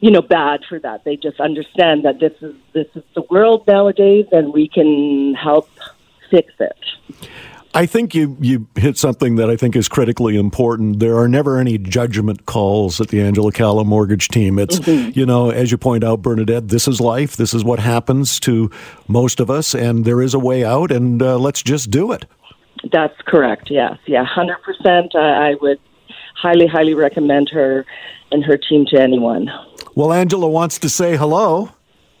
[0.00, 1.04] you know, bad for that.
[1.04, 5.68] They just understand that this is this is the world nowadays, and we can help
[6.30, 6.78] fix it.
[7.74, 11.00] I think you, you hit something that I think is critically important.
[11.00, 14.58] There are never any judgment calls at the Angela Calla mortgage team.
[14.58, 15.18] It's, mm-hmm.
[15.18, 17.36] you know, as you point out, Bernadette, this is life.
[17.36, 18.70] This is what happens to
[19.08, 22.26] most of us, and there is a way out, and uh, let's just do it.
[22.90, 23.96] That's correct, yes.
[24.06, 25.14] Yeah, 100%.
[25.14, 25.80] I would
[26.36, 27.86] highly, highly recommend her
[28.30, 29.50] and her team to anyone.
[29.94, 31.70] Well, Angela wants to say hello.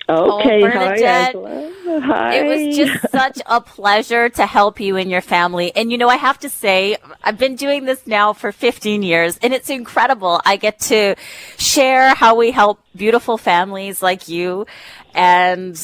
[0.08, 1.72] Okay, oh, hi, Angela.
[2.00, 2.34] Hi.
[2.34, 5.74] It was just such a pleasure to help you and your family.
[5.74, 9.38] And you know, I have to say, I've been doing this now for 15 years
[9.42, 10.40] and it's incredible.
[10.44, 11.16] I get to
[11.58, 14.66] share how we help beautiful families like you
[15.14, 15.76] and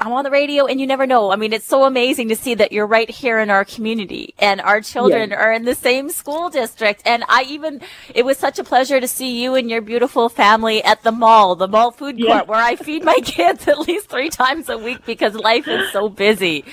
[0.00, 1.30] I'm on the radio and you never know.
[1.30, 4.60] I mean, it's so amazing to see that you're right here in our community and
[4.60, 7.02] our children are in the same school district.
[7.06, 7.80] And I even,
[8.14, 11.54] it was such a pleasure to see you and your beautiful family at the mall,
[11.54, 15.04] the mall food court where I feed my kids at least three times a week
[15.06, 16.64] because life is so busy.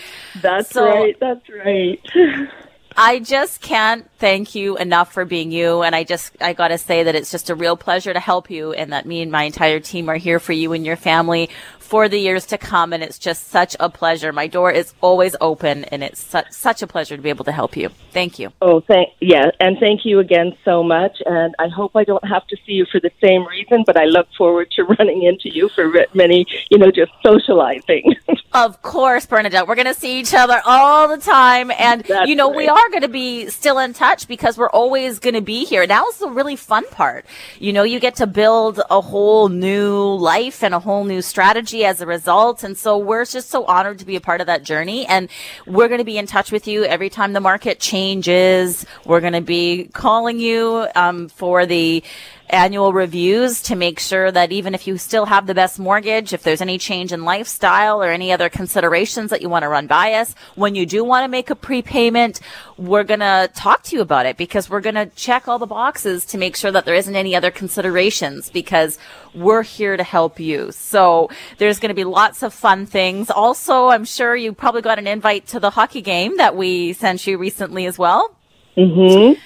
[0.42, 1.20] That's so, right.
[1.20, 2.00] That's right.
[2.98, 5.82] I just can't thank you enough for being you.
[5.82, 8.74] And I just, I gotta say that it's just a real pleasure to help you
[8.74, 11.50] and that me and my entire team are here for you and your family
[11.80, 12.94] for the years to come.
[12.94, 14.32] And it's just such a pleasure.
[14.32, 17.52] My door is always open and it's su- such a pleasure to be able to
[17.52, 17.90] help you.
[18.12, 18.54] Thank you.
[18.62, 19.52] Oh, thank, yeah.
[19.60, 21.18] And thank you again so much.
[21.26, 24.06] And I hope I don't have to see you for the same reason, but I
[24.06, 28.16] look forward to running into you for many, you know, just socializing.
[28.54, 29.66] Of course, Bernadette.
[29.66, 31.72] We're going to see each other all the time.
[31.72, 32.76] And, That's you know, we right.
[32.82, 35.86] Are going to be still in touch because we're always going to be here.
[35.86, 37.26] That was the really fun part.
[37.60, 41.86] You know, you get to build a whole new life and a whole new strategy
[41.86, 42.64] as a result.
[42.64, 45.06] And so we're just so honored to be a part of that journey.
[45.06, 45.30] And
[45.68, 48.86] we're going to be in touch with you every time the market changes.
[49.06, 52.04] We're going to be calling you, um, for the,
[52.52, 56.44] annual reviews to make sure that even if you still have the best mortgage, if
[56.44, 60.14] there's any change in lifestyle or any other considerations that you want to run by
[60.14, 62.40] us, when you do want to make a prepayment,
[62.78, 65.66] we're going to talk to you about it because we're going to check all the
[65.66, 68.98] boxes to make sure that there isn't any other considerations because
[69.34, 70.72] we're here to help you.
[70.72, 73.30] So there's going to be lots of fun things.
[73.30, 77.26] Also, I'm sure you probably got an invite to the hockey game that we sent
[77.26, 78.36] you recently as well.
[78.78, 79.40] Mm-hmm.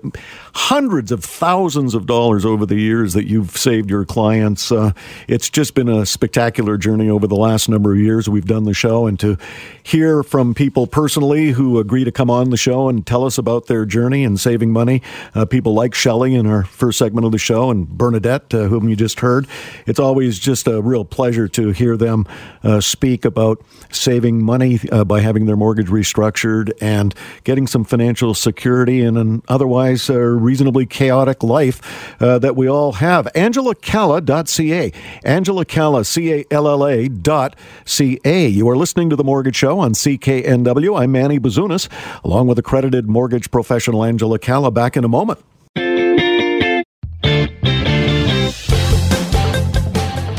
[0.55, 4.71] hundreds of thousands of dollars over the years that you've saved your clients.
[4.71, 4.93] Uh,
[5.27, 8.75] it's just been a spectacular journey over the last number of years we've done the
[8.75, 9.39] show, and to
[9.83, 13.67] hear from people personally who agree to come on the show and tell us about
[13.67, 15.01] their journey and saving money.
[15.35, 18.91] Uh, people like Shelley in our first segment of the show, and Bernadette, uh, whom
[18.91, 19.47] you just heard.
[19.87, 22.27] It's always just a real pleasure to hear them
[22.63, 27.06] uh, speak about saving money uh, by having their mortgage restructured and
[27.45, 32.93] getting some financial security in an otherwise uh, reasonably chaotic life uh, that we all
[32.93, 33.27] have.
[33.35, 34.93] AngelaCalla.ca.
[35.25, 38.47] Angela Calla, C A L L A dot C A.
[38.47, 41.01] You are listening to The Mortgage Show on CKNW.
[41.01, 41.89] I'm Manny Bazunas,
[42.25, 44.71] along with accredited mortgage professional Angela Calla.
[44.71, 45.41] Back in a moment.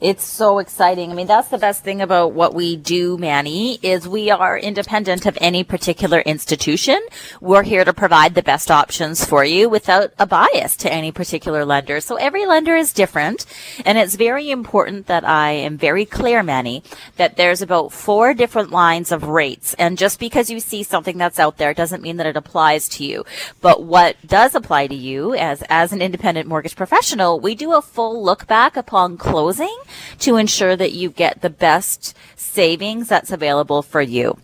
[0.00, 1.10] It's so exciting.
[1.10, 5.26] I mean, that's the best thing about what we do, Manny, is we are independent
[5.26, 7.00] of any particular institution.
[7.40, 11.64] We're here to provide the best options for you without a bias to any particular
[11.64, 12.00] lender.
[12.00, 13.44] So every lender is different.
[13.84, 16.84] And it's very important that I am very clear, Manny,
[17.16, 19.74] that there's about four different lines of rates.
[19.80, 23.04] And just because you see something that's out there doesn't mean that it applies to
[23.04, 23.24] you.
[23.60, 27.82] But what does apply to you as, as an independent mortgage professional, we do a
[27.82, 29.76] full look back upon closing
[30.20, 34.38] to ensure that you get the best savings that's available for you.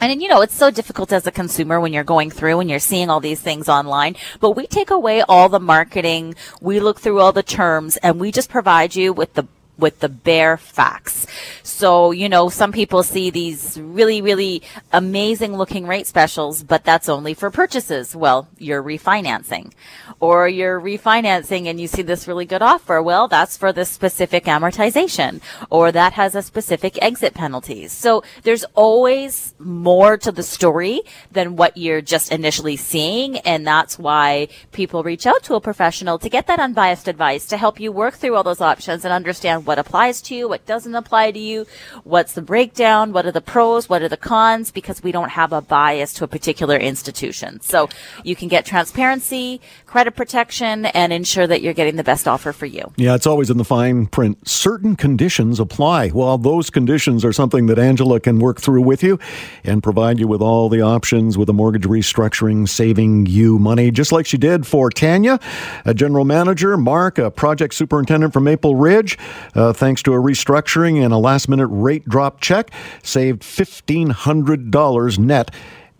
[0.00, 2.78] And you know, it's so difficult as a consumer when you're going through and you're
[2.78, 7.20] seeing all these things online, but we take away all the marketing, we look through
[7.20, 9.46] all the terms, and we just provide you with the
[9.80, 11.26] with the bare facts.
[11.62, 14.62] So, you know, some people see these really, really
[14.92, 18.14] amazing looking rate specials, but that's only for purchases.
[18.14, 19.72] Well, you're refinancing
[20.20, 23.02] or you're refinancing and you see this really good offer.
[23.02, 27.92] Well, that's for the specific amortization or that has a specific exit penalties.
[27.92, 31.00] So there's always more to the story
[31.32, 33.38] than what you're just initially seeing.
[33.38, 37.56] And that's why people reach out to a professional to get that unbiased advice to
[37.56, 40.96] help you work through all those options and understand what applies to you, what doesn't
[40.96, 41.64] apply to you,
[42.02, 45.52] what's the breakdown, what are the pros, what are the cons, because we don't have
[45.52, 47.60] a bias to a particular institution.
[47.60, 47.88] So
[48.24, 52.66] you can get transparency, credit protection, and ensure that you're getting the best offer for
[52.66, 52.92] you.
[52.96, 54.48] Yeah, it's always in the fine print.
[54.48, 56.10] Certain conditions apply.
[56.12, 59.20] Well, those conditions are something that Angela can work through with you
[59.62, 64.10] and provide you with all the options with a mortgage restructuring, saving you money, just
[64.10, 65.38] like she did for Tanya,
[65.84, 69.16] a general manager, Mark, a project superintendent from Maple Ridge.
[69.60, 72.70] Uh, thanks to a restructuring and a last minute rate drop check,
[73.02, 75.50] saved $1,500 net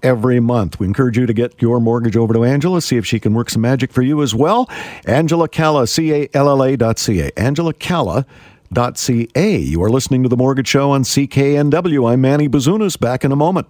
[0.03, 0.81] every month.
[0.81, 3.51] We encourage you to get your mortgage over to Angela, see if she can work
[3.51, 4.67] some magic for you as well.
[5.05, 7.31] Angela Calla, C A L L A dot C A.
[7.39, 8.25] Angela Calla.
[8.73, 9.59] Dot ca.
[9.59, 12.09] You are listening to The Mortgage Show on CKNW.
[12.09, 12.99] I'm Manny Bazunas.
[12.99, 13.67] Back in a moment.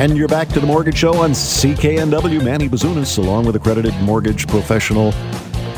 [0.00, 2.42] And you're back to The Mortgage Show on CKNW.
[2.42, 5.12] Manny Bazunas, along with accredited mortgage professional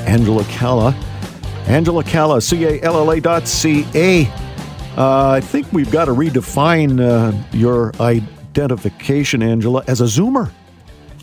[0.06, 0.92] Angela Calla.
[1.66, 4.26] Angela Calla, C A L L A dot C A.
[4.96, 10.52] Uh, I think we've got to redefine uh, your identification, Angela, as a Zoomer.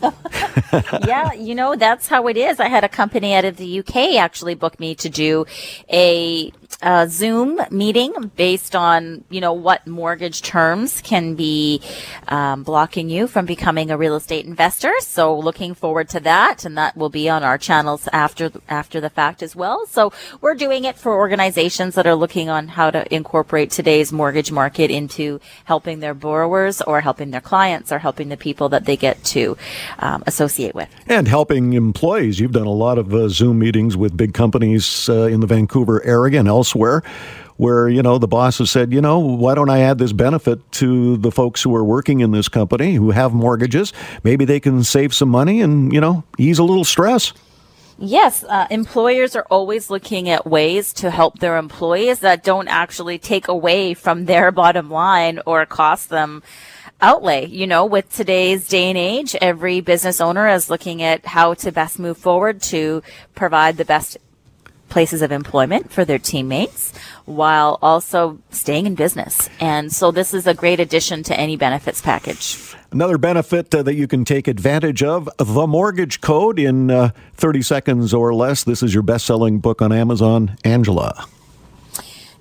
[1.06, 2.60] yeah, you know, that's how it is.
[2.60, 5.46] I had a company out of the UK actually book me to do
[5.90, 6.52] a
[6.82, 11.82] a Zoom meeting based on, you know, what mortgage terms can be
[12.28, 14.92] um, blocking you from becoming a real estate investor.
[15.00, 16.64] So looking forward to that.
[16.64, 19.86] And that will be on our channels after, after the fact as well.
[19.86, 24.50] So we're doing it for organizations that are looking on how to incorporate today's mortgage
[24.50, 28.96] market into helping their borrowers or helping their clients or helping the people that they
[28.96, 29.56] get to
[29.98, 30.88] um, associate with.
[31.06, 32.40] And helping employees.
[32.40, 36.04] You've done a lot of uh, Zoom meetings with big companies uh, in the Vancouver
[36.04, 37.02] area and elsewhere
[37.56, 40.58] where you know the boss has said you know why don't i add this benefit
[40.70, 44.84] to the folks who are working in this company who have mortgages maybe they can
[44.84, 47.32] save some money and you know ease a little stress
[48.02, 53.18] Yes, uh, employers are always looking at ways to help their employees that don't actually
[53.18, 56.42] take away from their bottom line or cost them
[57.02, 57.44] outlay.
[57.44, 61.72] You know, with today's day and age, every business owner is looking at how to
[61.72, 63.02] best move forward to
[63.34, 64.16] provide the best
[64.90, 66.92] places of employment for their teammates
[67.24, 69.48] while also staying in business.
[69.60, 72.74] And so this is a great addition to any benefits package.
[72.92, 77.62] Another benefit uh, that you can take advantage of the mortgage code in uh, 30
[77.62, 78.64] seconds or less.
[78.64, 81.26] This is your best selling book on Amazon, Angela.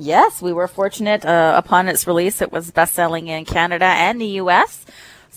[0.02, 2.42] Yes, we were fortunate uh, upon its release.
[2.42, 4.86] It was best selling in Canada and the US.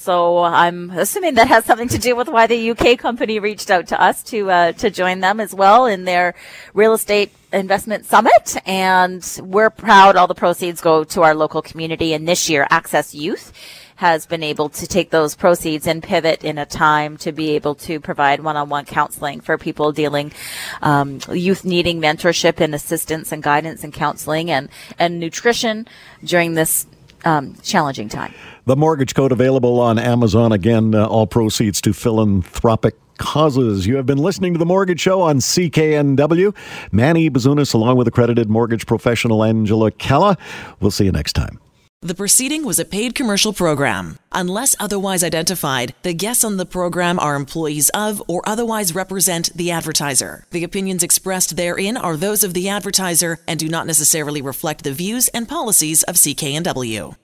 [0.03, 3.87] So I'm assuming that has something to do with why the UK company reached out
[3.87, 6.35] to us to uh, to join them as well in their
[6.75, 8.57] real estate investment summit.
[8.67, 12.15] And we're proud all the proceeds go to our local community.
[12.15, 13.53] And this year, Access Youth
[13.95, 17.77] has been able to take those proceeds and pivot in a time to be able
[17.77, 20.33] to provide one-on-one counseling for people dealing
[20.81, 25.87] um, youth needing mentorship and assistance and guidance and counseling and and nutrition
[26.25, 26.89] during this
[27.25, 28.35] um, challenging time.
[28.65, 30.53] The Mortgage Code available on Amazon.
[30.53, 33.89] Again, uh, all proceeds to philanthropic causes.
[33.89, 36.55] You have been listening to The Mortgage Show on CKNW.
[36.93, 40.39] Manny Bazunas, along with accredited mortgage professional Angela Calla.
[40.79, 41.59] We'll see you next time.
[42.03, 44.17] The proceeding was a paid commercial program.
[44.31, 49.73] Unless otherwise identified, the guests on the program are employees of or otherwise represent the
[49.73, 50.47] advertiser.
[50.53, 54.93] The opinions expressed therein are those of the advertiser and do not necessarily reflect the
[54.93, 57.17] views and policies of CKNW.